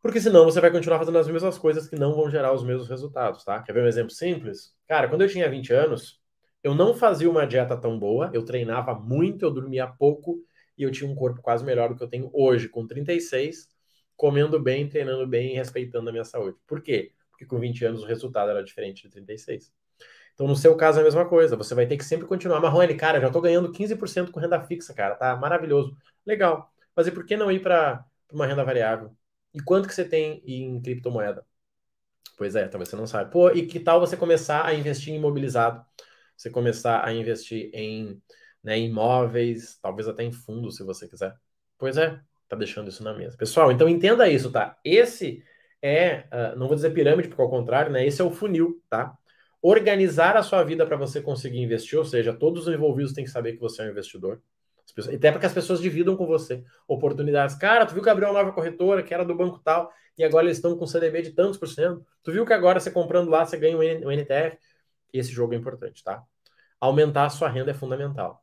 Porque 0.00 0.20
senão 0.20 0.44
você 0.44 0.60
vai 0.60 0.70
continuar 0.70 0.98
fazendo 0.98 1.18
as 1.18 1.26
mesmas 1.28 1.58
coisas 1.58 1.88
que 1.88 1.96
não 1.96 2.14
vão 2.14 2.30
gerar 2.30 2.52
os 2.52 2.62
mesmos 2.62 2.88
resultados, 2.88 3.44
tá? 3.44 3.60
Quer 3.62 3.72
ver 3.72 3.82
um 3.82 3.88
exemplo 3.88 4.12
simples? 4.12 4.72
Cara, 4.86 5.08
quando 5.08 5.22
eu 5.22 5.28
tinha 5.28 5.50
20 5.50 5.72
anos, 5.72 6.20
eu 6.62 6.74
não 6.74 6.94
fazia 6.94 7.28
uma 7.28 7.46
dieta 7.46 7.76
tão 7.76 7.98
boa, 7.98 8.30
eu 8.32 8.44
treinava 8.44 8.94
muito, 8.94 9.44
eu 9.44 9.50
dormia 9.50 9.88
pouco 9.88 10.40
e 10.78 10.82
eu 10.84 10.90
tinha 10.90 11.10
um 11.10 11.14
corpo 11.14 11.42
quase 11.42 11.64
melhor 11.64 11.88
do 11.88 11.96
que 11.96 12.02
eu 12.02 12.08
tenho 12.08 12.30
hoje, 12.32 12.68
com 12.68 12.86
36, 12.86 13.68
comendo 14.16 14.60
bem, 14.60 14.88
treinando 14.88 15.26
bem 15.26 15.52
e 15.52 15.56
respeitando 15.56 16.08
a 16.08 16.12
minha 16.12 16.24
saúde. 16.24 16.56
Por 16.66 16.80
quê? 16.82 17.12
Porque 17.30 17.44
com 17.46 17.58
20 17.58 17.84
anos 17.84 18.02
o 18.02 18.06
resultado 18.06 18.50
era 18.50 18.62
diferente 18.62 19.02
de 19.02 19.10
36. 19.10 19.72
Então, 20.34 20.46
no 20.46 20.54
seu 20.54 20.76
caso, 20.76 20.98
é 20.98 21.00
a 21.00 21.04
mesma 21.04 21.28
coisa. 21.28 21.56
Você 21.56 21.74
vai 21.74 21.86
ter 21.86 21.96
que 21.96 22.04
sempre 22.04 22.26
continuar. 22.26 22.60
Marrone, 22.60 22.94
cara, 22.94 23.20
já 23.20 23.26
estou 23.26 23.42
ganhando 23.42 23.72
15% 23.72 24.30
com 24.30 24.38
renda 24.38 24.60
fixa, 24.60 24.94
cara. 24.94 25.16
Tá 25.16 25.36
maravilhoso. 25.36 25.96
Legal. 26.24 26.72
Mas 26.94 27.08
e 27.08 27.10
por 27.10 27.26
que 27.26 27.36
não 27.36 27.50
ir 27.50 27.60
para 27.60 28.04
uma 28.32 28.46
renda 28.46 28.64
variável? 28.64 29.16
E 29.52 29.60
quanto 29.60 29.88
que 29.88 29.94
você 29.94 30.04
tem 30.04 30.42
em 30.46 30.80
criptomoeda? 30.80 31.44
Pois 32.36 32.54
é, 32.54 32.68
talvez 32.68 32.88
você 32.88 32.96
não 32.96 33.06
sabe. 33.06 33.32
Pô, 33.32 33.50
e 33.50 33.66
que 33.66 33.80
tal 33.80 33.98
você 33.98 34.16
começar 34.16 34.64
a 34.64 34.72
investir 34.72 35.12
em 35.12 35.16
imobilizado? 35.16 35.84
Você 36.36 36.48
começar 36.48 37.04
a 37.04 37.12
investir 37.12 37.68
em 37.74 38.22
né, 38.62 38.78
imóveis, 38.78 39.78
talvez 39.80 40.08
até 40.08 40.22
em 40.22 40.32
fundos, 40.32 40.76
se 40.76 40.84
você 40.84 41.08
quiser. 41.08 41.34
Pois 41.78 41.96
é, 41.96 42.20
tá 42.48 42.56
deixando 42.56 42.88
isso 42.88 43.02
na 43.02 43.14
mesa. 43.14 43.36
Pessoal, 43.36 43.70
então 43.72 43.88
entenda 43.88 44.28
isso, 44.28 44.50
tá? 44.50 44.78
Esse 44.84 45.42
é, 45.80 46.24
uh, 46.32 46.58
não 46.58 46.66
vou 46.66 46.74
dizer 46.74 46.90
pirâmide, 46.90 47.28
porque 47.28 47.42
ao 47.42 47.50
contrário, 47.50 47.92
né? 47.92 48.06
Esse 48.06 48.20
é 48.20 48.24
o 48.24 48.30
funil, 48.30 48.82
tá? 48.90 49.16
organizar 49.62 50.36
a 50.36 50.42
sua 50.42 50.62
vida 50.62 50.86
para 50.86 50.96
você 50.96 51.20
conseguir 51.20 51.60
investir, 51.60 51.98
ou 51.98 52.04
seja, 52.04 52.32
todos 52.32 52.66
os 52.66 52.74
envolvidos 52.74 53.12
têm 53.12 53.24
que 53.24 53.30
saber 53.30 53.54
que 53.54 53.60
você 53.60 53.82
é 53.82 53.86
um 53.86 53.90
investidor. 53.90 54.40
Pessoas, 54.94 55.14
até 55.14 55.30
para 55.30 55.40
que 55.40 55.46
as 55.46 55.52
pessoas 55.52 55.80
dividam 55.80 56.16
com 56.16 56.26
você 56.26 56.64
oportunidades. 56.86 57.54
Cara, 57.56 57.84
tu 57.84 57.92
viu 57.94 58.02
que 58.02 58.08
abriu 58.08 58.28
uma 58.28 58.38
nova 58.38 58.52
corretora 58.52 59.02
que 59.02 59.12
era 59.12 59.24
do 59.24 59.34
banco 59.34 59.60
tal 59.62 59.92
e 60.16 60.24
agora 60.24 60.46
eles 60.46 60.56
estão 60.56 60.76
com 60.76 60.86
CDB 60.86 61.22
de 61.22 61.32
tantos 61.32 61.58
por 61.58 61.68
cento. 61.68 62.04
Tu 62.22 62.32
viu 62.32 62.46
que 62.46 62.52
agora 62.52 62.80
você 62.80 62.90
comprando 62.90 63.28
lá 63.28 63.44
você 63.44 63.56
ganha 63.56 63.76
um 63.76 64.10
NTF. 64.10 64.56
Esse 65.12 65.30
jogo 65.30 65.54
é 65.54 65.56
importante, 65.56 66.02
tá? 66.02 66.22
Aumentar 66.80 67.26
a 67.26 67.30
sua 67.30 67.48
renda 67.48 67.70
é 67.70 67.74
fundamental. 67.74 68.42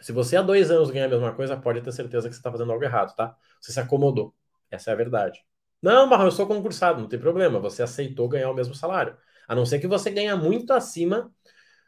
Se 0.00 0.12
você 0.12 0.36
há 0.36 0.42
dois 0.42 0.70
anos 0.70 0.90
ganha 0.90 1.06
a 1.06 1.08
mesma 1.08 1.32
coisa, 1.32 1.56
pode 1.56 1.80
ter 1.80 1.92
certeza 1.92 2.28
que 2.28 2.34
você 2.34 2.40
está 2.40 2.50
fazendo 2.50 2.72
algo 2.72 2.84
errado, 2.84 3.14
tá? 3.14 3.36
Você 3.60 3.72
se 3.72 3.80
acomodou. 3.80 4.34
Essa 4.70 4.90
é 4.90 4.92
a 4.92 4.96
verdade. 4.96 5.44
Não, 5.80 6.06
Marrão, 6.06 6.26
eu 6.26 6.30
sou 6.30 6.46
concursado, 6.46 7.00
não 7.00 7.08
tem 7.08 7.18
problema. 7.18 7.58
Você 7.60 7.82
aceitou 7.82 8.28
ganhar 8.28 8.50
o 8.50 8.54
mesmo 8.54 8.74
salário. 8.74 9.16
A 9.48 9.54
não 9.54 9.64
ser 9.64 9.78
que 9.78 9.86
você 9.86 10.10
ganhe 10.10 10.34
muito 10.34 10.72
acima 10.72 11.32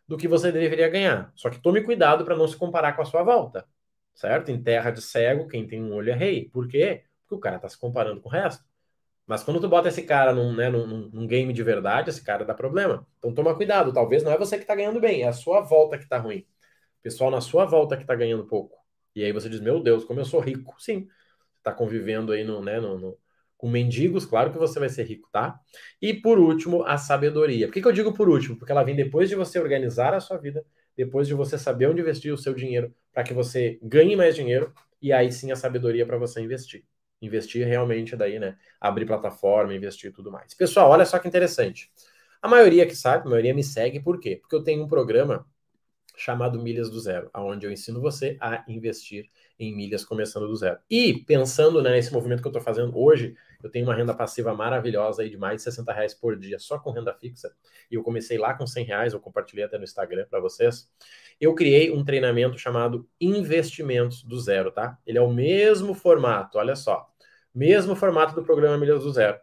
do 0.06 0.16
que 0.16 0.28
você 0.28 0.50
deveria 0.50 0.88
ganhar. 0.88 1.32
Só 1.34 1.50
que 1.50 1.60
tome 1.60 1.82
cuidado 1.82 2.24
para 2.24 2.36
não 2.36 2.48
se 2.48 2.56
comparar 2.56 2.94
com 2.94 3.02
a 3.02 3.04
sua 3.04 3.22
volta. 3.22 3.66
Certo? 4.14 4.50
Em 4.50 4.62
terra 4.62 4.90
de 4.90 5.02
cego, 5.02 5.46
quem 5.48 5.66
tem 5.66 5.82
um 5.82 5.92
olho 5.94 6.10
é 6.10 6.14
rei. 6.14 6.48
Por 6.50 6.66
quê? 6.66 7.04
Porque 7.22 7.34
o 7.34 7.38
cara 7.38 7.56
está 7.56 7.68
se 7.68 7.78
comparando 7.78 8.20
com 8.20 8.28
o 8.28 8.32
resto. 8.32 8.64
Mas 9.26 9.42
quando 9.42 9.60
tu 9.60 9.68
bota 9.68 9.88
esse 9.88 10.02
cara 10.02 10.32
num, 10.32 10.54
né, 10.56 10.70
num, 10.70 10.86
num, 10.86 11.26
game 11.26 11.52
de 11.52 11.62
verdade, 11.62 12.08
esse 12.08 12.24
cara 12.24 12.44
dá 12.44 12.54
problema. 12.54 13.06
Então 13.18 13.34
toma 13.34 13.54
cuidado. 13.54 13.92
Talvez 13.92 14.22
não 14.22 14.32
é 14.32 14.38
você 14.38 14.56
que 14.56 14.64
está 14.64 14.74
ganhando 14.74 15.00
bem, 15.00 15.22
é 15.22 15.28
a 15.28 15.32
sua 15.32 15.60
volta 15.60 15.98
que 15.98 16.04
está 16.04 16.18
ruim. 16.18 16.46
Pessoal 17.02 17.30
na 17.30 17.40
sua 17.40 17.64
volta 17.64 17.96
que 17.96 18.02
está 18.02 18.14
ganhando 18.14 18.46
pouco. 18.46 18.78
E 19.14 19.24
aí 19.24 19.32
você 19.32 19.48
diz, 19.48 19.60
meu 19.60 19.80
Deus, 19.80 20.04
como 20.04 20.20
eu 20.20 20.24
sou 20.24 20.40
rico. 20.40 20.74
Sim, 20.78 21.08
está 21.58 21.72
convivendo 21.72 22.32
aí 22.32 22.44
no, 22.44 22.62
né, 22.62 22.80
no, 22.80 22.98
no, 22.98 23.18
com 23.56 23.68
mendigos, 23.68 24.24
claro 24.24 24.52
que 24.52 24.58
você 24.58 24.78
vai 24.78 24.88
ser 24.88 25.04
rico, 25.04 25.28
tá? 25.32 25.58
E 26.00 26.14
por 26.14 26.38
último, 26.38 26.84
a 26.84 26.96
sabedoria. 26.96 27.66
Por 27.66 27.74
que, 27.74 27.82
que 27.82 27.88
eu 27.88 27.92
digo 27.92 28.12
por 28.14 28.28
último? 28.28 28.56
Porque 28.56 28.72
ela 28.72 28.84
vem 28.84 28.94
depois 28.94 29.28
de 29.28 29.34
você 29.34 29.58
organizar 29.58 30.14
a 30.14 30.20
sua 30.20 30.38
vida, 30.38 30.64
depois 30.96 31.26
de 31.26 31.34
você 31.34 31.58
saber 31.58 31.88
onde 31.88 32.00
investir 32.00 32.32
o 32.32 32.38
seu 32.38 32.54
dinheiro, 32.54 32.94
para 33.12 33.24
que 33.24 33.34
você 33.34 33.78
ganhe 33.82 34.14
mais 34.16 34.36
dinheiro, 34.36 34.72
e 35.02 35.12
aí 35.12 35.30
sim 35.32 35.50
a 35.50 35.56
sabedoria 35.56 36.06
para 36.06 36.16
você 36.16 36.40
investir. 36.40 36.84
Investir 37.20 37.66
realmente 37.66 38.14
daí, 38.14 38.38
né? 38.38 38.56
Abrir 38.80 39.06
plataforma, 39.06 39.74
investir 39.74 40.10
e 40.10 40.12
tudo 40.12 40.30
mais. 40.30 40.54
Pessoal, 40.54 40.90
olha 40.90 41.04
só 41.04 41.18
que 41.18 41.26
interessante. 41.26 41.90
A 42.40 42.46
maioria 42.46 42.86
que 42.86 42.94
sabe, 42.94 43.26
a 43.26 43.30
maioria 43.30 43.52
me 43.52 43.64
segue, 43.64 43.98
por 43.98 44.20
quê? 44.20 44.36
Porque 44.36 44.54
eu 44.54 44.62
tenho 44.62 44.84
um 44.84 44.88
programa 44.88 45.44
chamado 46.18 46.60
Milhas 46.60 46.90
do 46.90 47.00
Zero, 47.00 47.30
onde 47.34 47.64
eu 47.66 47.72
ensino 47.72 48.00
você 48.00 48.36
a 48.40 48.64
investir 48.68 49.30
em 49.58 49.74
milhas 49.74 50.04
começando 50.04 50.46
do 50.46 50.54
zero. 50.54 50.78
E 50.88 51.24
pensando 51.24 51.82
né, 51.82 51.90
nesse 51.90 52.12
movimento 52.12 52.40
que 52.40 52.46
eu 52.46 52.50
estou 52.50 52.62
fazendo 52.62 52.96
hoje, 52.96 53.34
eu 53.62 53.68
tenho 53.68 53.86
uma 53.86 53.94
renda 53.94 54.14
passiva 54.14 54.54
maravilhosa 54.54 55.22
aí 55.22 55.30
de 55.30 55.36
mais 55.36 55.56
de 55.56 55.62
60 55.62 55.92
reais 55.92 56.14
por 56.14 56.36
dia 56.36 56.58
só 56.58 56.78
com 56.78 56.90
renda 56.90 57.12
fixa. 57.14 57.52
E 57.90 57.96
eu 57.96 58.02
comecei 58.02 58.38
lá 58.38 58.54
com 58.54 58.66
100 58.66 58.84
reais, 58.84 59.12
eu 59.12 59.20
compartilhei 59.20 59.64
até 59.64 59.76
no 59.76 59.84
Instagram 59.84 60.26
para 60.30 60.38
vocês. 60.40 60.88
Eu 61.40 61.54
criei 61.54 61.90
um 61.90 62.04
treinamento 62.04 62.56
chamado 62.56 63.08
Investimentos 63.20 64.22
do 64.22 64.38
Zero, 64.40 64.70
tá? 64.70 64.98
Ele 65.06 65.18
é 65.18 65.22
o 65.22 65.32
mesmo 65.32 65.94
formato, 65.94 66.58
olha 66.58 66.76
só. 66.76 67.08
Mesmo 67.52 67.96
formato 67.96 68.34
do 68.34 68.44
programa 68.44 68.78
Milhas 68.78 69.02
do 69.02 69.12
Zero, 69.12 69.38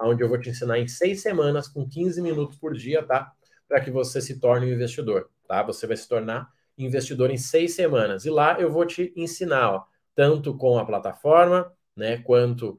onde 0.00 0.22
eu 0.22 0.28
vou 0.28 0.40
te 0.40 0.48
ensinar 0.48 0.78
em 0.78 0.88
seis 0.88 1.20
semanas, 1.20 1.68
com 1.68 1.86
15 1.86 2.22
minutos 2.22 2.56
por 2.56 2.74
dia, 2.74 3.02
tá? 3.02 3.32
Para 3.68 3.80
que 3.80 3.90
você 3.90 4.22
se 4.22 4.40
torne 4.40 4.64
um 4.64 4.74
investidor, 4.74 5.28
tá? 5.48 5.62
Você 5.64 5.86
vai 5.86 5.96
se 5.96 6.08
tornar 6.08 6.48
investidor 6.78 7.30
em 7.30 7.38
seis 7.38 7.74
semanas. 7.74 8.24
E 8.24 8.30
lá 8.30 8.60
eu 8.60 8.70
vou 8.70 8.86
te 8.86 9.12
ensinar, 9.16 9.70
ó, 9.72 9.84
tanto 10.14 10.56
com 10.56 10.78
a 10.78 10.86
plataforma, 10.86 11.72
né, 11.96 12.18
quanto 12.18 12.78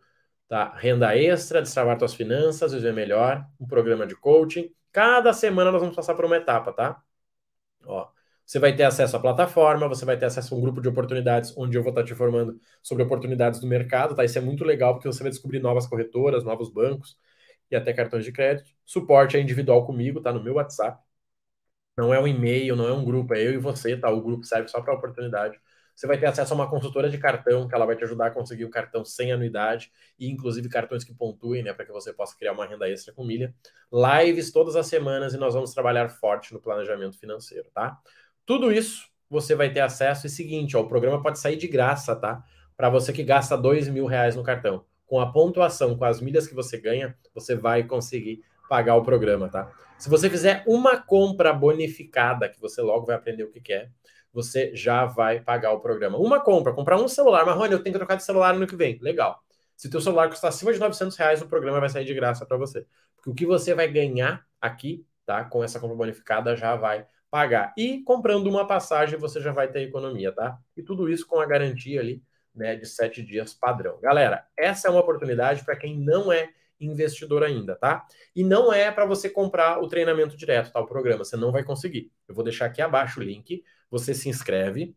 tá? 0.49 0.75
Renda 0.75 1.15
extra, 1.17 1.61
destravar 1.61 1.97
tuas 1.97 2.13
finanças, 2.13 2.73
viver 2.73 2.93
melhor, 2.93 3.45
um 3.59 3.67
programa 3.67 4.05
de 4.07 4.15
coaching. 4.15 4.73
Cada 4.91 5.31
semana 5.33 5.71
nós 5.71 5.81
vamos 5.81 5.95
passar 5.95 6.15
por 6.15 6.25
uma 6.25 6.37
etapa, 6.37 6.73
tá? 6.73 7.01
Ó, 7.85 8.09
você 8.45 8.59
vai 8.59 8.75
ter 8.75 8.83
acesso 8.83 9.15
à 9.15 9.19
plataforma, 9.19 9.87
você 9.87 10.05
vai 10.05 10.17
ter 10.17 10.25
acesso 10.25 10.55
a 10.55 10.57
um 10.57 10.61
grupo 10.61 10.81
de 10.81 10.89
oportunidades 10.89 11.55
onde 11.57 11.77
eu 11.77 11.83
vou 11.83 11.91
estar 11.91 12.03
te 12.03 12.13
informando 12.13 12.59
sobre 12.81 13.03
oportunidades 13.03 13.59
do 13.59 13.67
mercado, 13.67 14.15
tá? 14.15 14.25
Isso 14.25 14.37
é 14.39 14.41
muito 14.41 14.63
legal 14.65 14.95
porque 14.95 15.07
você 15.07 15.21
vai 15.23 15.31
descobrir 15.31 15.59
novas 15.59 15.87
corretoras, 15.87 16.43
novos 16.43 16.69
bancos 16.71 17.17
e 17.69 17.75
até 17.75 17.93
cartões 17.93 18.25
de 18.25 18.31
crédito. 18.31 18.71
Suporte 18.85 19.37
é 19.37 19.41
individual 19.41 19.85
comigo, 19.85 20.21
tá 20.21 20.33
no 20.33 20.43
meu 20.43 20.55
WhatsApp. 20.55 20.99
Não 21.99 22.13
é 22.13 22.19
um 22.19 22.25
e-mail, 22.25 22.77
não 22.77 22.87
é 22.87 22.93
um 22.93 23.03
grupo, 23.03 23.33
é 23.33 23.45
eu 23.45 23.51
e 23.51 23.57
você, 23.57 23.97
tá? 23.97 24.09
O 24.09 24.21
grupo 24.21 24.45
serve 24.45 24.69
só 24.69 24.79
para 24.79 24.93
oportunidade. 24.93 25.59
Você 25.93 26.07
vai 26.07 26.17
ter 26.17 26.27
acesso 26.27 26.53
a 26.53 26.55
uma 26.55 26.69
consultora 26.69 27.09
de 27.09 27.17
cartão, 27.17 27.67
que 27.67 27.75
ela 27.75 27.85
vai 27.85 27.93
te 27.93 28.05
ajudar 28.05 28.27
a 28.27 28.31
conseguir 28.31 28.63
o 28.63 28.69
cartão 28.69 29.03
sem 29.03 29.33
anuidade 29.33 29.91
e 30.17 30.31
inclusive 30.31 30.69
cartões 30.69 31.03
que 31.03 31.13
pontuem, 31.13 31.61
né, 31.61 31.73
para 31.73 31.83
que 31.83 31.91
você 31.91 32.13
possa 32.13 32.37
criar 32.37 32.53
uma 32.53 32.65
renda 32.65 32.89
extra 32.89 33.13
com 33.13 33.25
milha. 33.25 33.53
Lives 33.91 34.49
todas 34.49 34.77
as 34.77 34.87
semanas 34.87 35.33
e 35.33 35.37
nós 35.37 35.53
vamos 35.53 35.73
trabalhar 35.73 36.07
forte 36.07 36.53
no 36.53 36.61
planejamento 36.61 37.19
financeiro, 37.19 37.69
tá? 37.73 37.99
Tudo 38.45 38.71
isso 38.71 39.09
você 39.29 39.53
vai 39.53 39.73
ter 39.73 39.81
acesso. 39.81 40.25
E 40.25 40.29
seguinte, 40.29 40.77
ó, 40.77 40.79
o 40.79 40.87
programa 40.87 41.21
pode 41.21 41.37
sair 41.37 41.57
de 41.57 41.67
graça, 41.67 42.15
tá? 42.15 42.41
Para 42.77 42.89
você 42.89 43.11
que 43.11 43.21
gasta 43.21 43.57
dois 43.57 43.89
mil 43.89 44.05
reais 44.05 44.37
no 44.37 44.43
cartão. 44.43 44.85
Com 45.05 45.19
a 45.19 45.29
pontuação, 45.29 45.97
com 45.97 46.05
as 46.05 46.21
milhas 46.21 46.47
que 46.47 46.55
você 46.55 46.79
ganha, 46.79 47.13
você 47.35 47.57
vai 47.57 47.83
conseguir 47.83 48.41
pagar 48.69 48.95
o 48.95 49.03
programa, 49.03 49.49
tá? 49.49 49.69
Se 49.97 50.09
você 50.09 50.29
fizer 50.29 50.63
uma 50.65 50.97
compra 51.01 51.51
bonificada, 51.51 52.47
que 52.47 52.61
você 52.61 52.81
logo 52.81 53.05
vai 53.05 53.15
aprender 53.15 53.43
o 53.43 53.51
que, 53.51 53.73
é, 53.73 53.89
você 54.31 54.73
já 54.73 55.05
vai 55.05 55.41
pagar 55.41 55.73
o 55.73 55.79
programa. 55.81 56.17
Uma 56.17 56.39
compra, 56.39 56.71
comprar 56.71 56.97
um 56.97 57.07
celular, 57.07 57.45
Marrone, 57.45 57.73
eu 57.73 57.83
tenho 57.83 57.93
que 57.93 57.99
trocar 57.99 58.15
de 58.15 58.23
celular 58.23 58.53
no 58.53 58.67
que 58.67 58.75
vem. 58.75 58.97
Legal. 59.01 59.43
Se 59.75 59.89
teu 59.89 59.99
celular 59.99 60.29
custar 60.29 60.49
acima 60.49 60.71
de 60.71 60.79
900 60.79 61.17
reais, 61.17 61.41
o 61.41 61.47
programa 61.47 61.79
vai 61.79 61.89
sair 61.89 62.05
de 62.05 62.13
graça 62.13 62.45
para 62.45 62.55
você. 62.55 62.85
Porque 63.15 63.29
o 63.29 63.33
que 63.33 63.45
você 63.45 63.73
vai 63.73 63.87
ganhar 63.87 64.45
aqui, 64.61 65.05
tá? 65.25 65.43
Com 65.43 65.63
essa 65.63 65.79
compra 65.79 65.97
bonificada, 65.97 66.55
já 66.55 66.75
vai 66.75 67.05
pagar. 67.29 67.73
E 67.77 68.01
comprando 68.03 68.47
uma 68.47 68.67
passagem, 68.67 69.17
você 69.17 69.41
já 69.41 69.51
vai 69.51 69.67
ter 69.67 69.81
economia, 69.81 70.31
tá? 70.31 70.57
E 70.77 70.83
tudo 70.83 71.09
isso 71.09 71.27
com 71.27 71.39
a 71.39 71.45
garantia 71.45 71.99
ali, 71.99 72.23
né, 72.53 72.75
de 72.75 72.85
sete 72.85 73.21
dias 73.23 73.53
padrão. 73.53 73.99
Galera, 74.01 74.45
essa 74.57 74.87
é 74.87 74.91
uma 74.91 75.01
oportunidade 75.01 75.63
para 75.63 75.75
quem 75.75 75.97
não 75.97 76.31
é 76.31 76.49
investidor 76.79 77.43
ainda, 77.43 77.75
tá? 77.75 78.05
E 78.35 78.43
não 78.43 78.71
é 78.71 78.91
para 78.91 79.05
você 79.05 79.29
comprar 79.29 79.81
o 79.81 79.87
treinamento 79.87 80.37
direto, 80.37 80.71
tá? 80.71 80.79
O 80.79 80.85
programa, 80.85 81.23
você 81.23 81.35
não 81.35 81.51
vai 81.51 81.63
conseguir. 81.63 82.11
Eu 82.27 82.35
vou 82.35 82.43
deixar 82.43 82.65
aqui 82.65 82.81
abaixo 82.81 83.19
o 83.19 83.23
link, 83.23 83.63
você 83.89 84.13
se 84.13 84.29
inscreve 84.29 84.95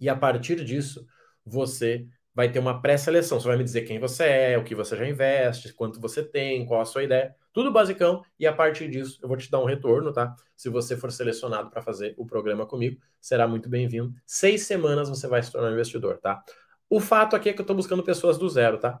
e 0.00 0.08
a 0.08 0.16
partir 0.16 0.64
disso 0.64 1.06
você 1.44 2.06
vai 2.34 2.50
ter 2.50 2.58
uma 2.58 2.82
pré-seleção. 2.82 3.38
Você 3.38 3.46
vai 3.46 3.56
me 3.56 3.64
dizer 3.64 3.82
quem 3.82 3.98
você 3.98 4.24
é, 4.24 4.58
o 4.58 4.64
que 4.64 4.74
você 4.74 4.96
já 4.96 5.06
investe, 5.06 5.72
quanto 5.72 6.00
você 6.00 6.22
tem, 6.22 6.66
qual 6.66 6.80
a 6.80 6.84
sua 6.84 7.04
ideia, 7.04 7.34
tudo 7.52 7.72
basicão. 7.72 8.22
E 8.38 8.46
a 8.46 8.52
partir 8.52 8.88
disso 8.90 9.18
eu 9.22 9.28
vou 9.28 9.36
te 9.36 9.50
dar 9.50 9.60
um 9.60 9.64
retorno, 9.64 10.12
tá? 10.12 10.34
Se 10.56 10.68
você 10.68 10.96
for 10.96 11.12
selecionado 11.12 11.70
para 11.70 11.80
fazer 11.80 12.14
o 12.18 12.26
programa 12.26 12.66
comigo, 12.66 13.00
será 13.20 13.46
muito 13.46 13.68
bem-vindo. 13.68 14.12
Seis 14.26 14.62
semanas 14.66 15.08
você 15.08 15.28
vai 15.28 15.42
se 15.42 15.52
tornar 15.52 15.72
investidor, 15.72 16.18
tá? 16.18 16.42
O 16.90 17.00
fato 17.00 17.36
aqui 17.36 17.48
é 17.48 17.52
que 17.52 17.60
eu 17.60 17.64
estou 17.64 17.76
buscando 17.76 18.02
pessoas 18.02 18.36
do 18.36 18.48
zero, 18.48 18.78
tá? 18.78 19.00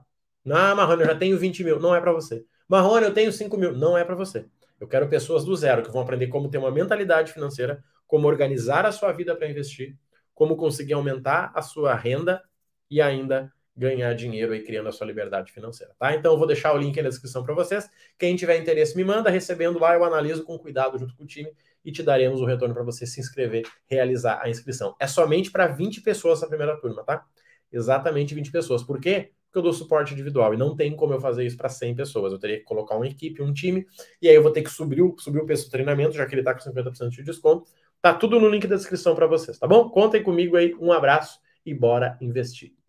Ah, 0.50 0.74
Marrone, 0.74 1.02
eu 1.02 1.06
já 1.08 1.14
tenho 1.14 1.38
20 1.38 1.64
mil. 1.64 1.80
Não 1.80 1.94
é 1.94 2.00
para 2.00 2.12
você. 2.12 2.44
Marrone, 2.68 3.06
eu 3.06 3.14
tenho 3.14 3.32
5 3.32 3.56
mil. 3.56 3.72
Não 3.72 3.96
é 3.96 4.04
para 4.04 4.14
você. 4.14 4.46
Eu 4.80 4.88
quero 4.88 5.08
pessoas 5.08 5.44
do 5.44 5.56
zero 5.56 5.82
que 5.82 5.90
vão 5.90 6.02
aprender 6.02 6.26
como 6.26 6.50
ter 6.50 6.58
uma 6.58 6.70
mentalidade 6.70 7.32
financeira, 7.32 7.82
como 8.06 8.26
organizar 8.28 8.84
a 8.84 8.92
sua 8.92 9.12
vida 9.12 9.34
para 9.34 9.48
investir, 9.48 9.96
como 10.34 10.56
conseguir 10.56 10.92
aumentar 10.92 11.52
a 11.54 11.62
sua 11.62 11.94
renda 11.94 12.42
e 12.90 13.00
ainda 13.00 13.52
ganhar 13.76 14.14
dinheiro 14.14 14.52
aí 14.52 14.62
criando 14.62 14.88
a 14.88 14.92
sua 14.92 15.06
liberdade 15.06 15.50
financeira, 15.50 15.92
tá? 15.98 16.14
Então 16.14 16.32
eu 16.32 16.38
vou 16.38 16.46
deixar 16.46 16.72
o 16.72 16.78
link 16.78 17.00
na 17.02 17.08
descrição 17.08 17.42
para 17.42 17.54
vocês. 17.54 17.88
Quem 18.16 18.36
tiver 18.36 18.56
interesse 18.56 18.96
me 18.96 19.02
manda, 19.02 19.30
recebendo 19.30 19.78
lá 19.80 19.94
eu 19.94 20.04
analiso 20.04 20.44
com 20.44 20.56
cuidado 20.58 20.96
junto 20.98 21.16
com 21.16 21.24
o 21.24 21.26
time 21.26 21.50
e 21.84 21.90
te 21.90 22.02
daremos 22.02 22.40
o 22.40 22.44
retorno 22.44 22.72
para 22.72 22.84
você 22.84 23.04
se 23.04 23.20
inscrever, 23.20 23.64
realizar 23.86 24.40
a 24.40 24.48
inscrição. 24.48 24.94
É 25.00 25.06
somente 25.06 25.50
para 25.50 25.66
20 25.66 26.02
pessoas 26.02 26.38
essa 26.38 26.48
primeira 26.48 26.78
turma, 26.80 27.02
tá? 27.02 27.24
Exatamente 27.72 28.34
20 28.34 28.52
pessoas. 28.52 28.82
Por 28.82 29.00
quê? 29.00 29.32
Eu 29.58 29.62
dou 29.62 29.72
suporte 29.72 30.12
individual 30.12 30.54
e 30.54 30.56
não 30.56 30.74
tem 30.74 30.94
como 30.94 31.12
eu 31.12 31.20
fazer 31.20 31.44
isso 31.44 31.56
para 31.56 31.68
100 31.68 31.94
pessoas. 31.94 32.32
Eu 32.32 32.38
teria 32.38 32.58
que 32.58 32.64
colocar 32.64 32.96
uma 32.96 33.06
equipe, 33.06 33.42
um 33.42 33.52
time, 33.52 33.86
e 34.20 34.28
aí 34.28 34.34
eu 34.34 34.42
vou 34.42 34.52
ter 34.52 34.62
que 34.62 34.70
subir 34.70 35.02
o, 35.02 35.14
subir 35.18 35.40
o 35.40 35.46
preço 35.46 35.66
do 35.66 35.70
treinamento, 35.70 36.14
já 36.14 36.26
que 36.26 36.34
ele 36.34 36.40
está 36.40 36.54
com 36.54 36.60
50% 36.60 37.10
de 37.10 37.22
desconto. 37.22 37.70
Tá 38.00 38.12
tudo 38.12 38.38
no 38.38 38.48
link 38.48 38.66
da 38.66 38.76
descrição 38.76 39.14
para 39.14 39.26
vocês, 39.26 39.58
tá 39.58 39.66
bom? 39.66 39.88
Contem 39.88 40.22
comigo 40.22 40.56
aí, 40.56 40.74
um 40.78 40.92
abraço 40.92 41.40
e 41.64 41.72
bora 41.72 42.18
investir. 42.20 42.83